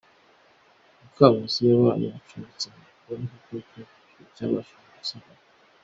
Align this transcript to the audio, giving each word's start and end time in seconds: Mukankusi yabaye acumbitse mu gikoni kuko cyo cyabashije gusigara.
Mukankusi 1.01 1.59
yabaye 1.69 2.07
acumbitse 2.17 2.67
mu 2.75 2.81
gikoni 2.89 3.25
kuko 3.29 3.57
cyo 4.13 4.23
cyabashije 4.35 4.85
gusigara. 4.97 5.41